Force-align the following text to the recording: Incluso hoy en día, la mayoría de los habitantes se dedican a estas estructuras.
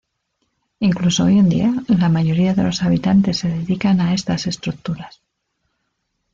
Incluso 0.79 1.25
hoy 1.25 1.37
en 1.37 1.47
día, 1.47 1.73
la 1.87 2.09
mayoría 2.09 2.55
de 2.55 2.63
los 2.63 2.81
habitantes 2.81 3.37
se 3.37 3.49
dedican 3.49 4.01
a 4.01 4.15
estas 4.15 4.47
estructuras. 4.47 5.21